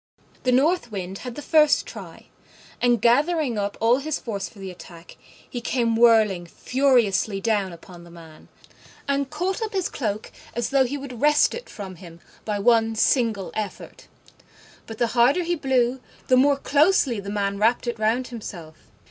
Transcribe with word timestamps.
The 0.41 0.51
North 0.51 0.91
Wind 0.91 1.19
had 1.19 1.35
the 1.35 1.43
first 1.43 1.85
try; 1.85 2.25
and, 2.81 2.99
gathering 3.03 3.59
up 3.59 3.77
all 3.79 3.97
his 3.97 4.17
force 4.17 4.49
for 4.49 4.57
the 4.57 4.71
attack, 4.71 5.15
he 5.47 5.61
came 5.61 5.95
whirling 5.95 6.47
furiously 6.47 7.39
down 7.39 7.71
upon 7.71 8.03
the 8.03 8.09
man, 8.09 8.47
and 9.07 9.29
caught 9.29 9.61
up 9.61 9.73
his 9.73 9.89
cloak 9.89 10.31
as 10.55 10.71
though 10.71 10.85
he 10.85 10.97
would 10.97 11.21
wrest 11.21 11.53
it 11.53 11.69
from 11.69 11.97
him 11.97 12.19
by 12.45 12.57
one 12.57 12.95
single 12.95 13.51
effort: 13.53 14.07
but 14.87 14.97
the 14.97 15.05
harder 15.13 15.43
he 15.43 15.53
blew, 15.53 16.01
the 16.29 16.35
more 16.35 16.57
closely 16.57 17.19
the 17.19 17.29
man 17.29 17.59
wrapped 17.59 17.85
it 17.85 17.99
round 17.99 18.29
himself. 18.29 18.89